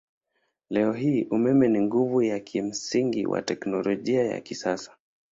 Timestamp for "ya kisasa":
4.23-4.97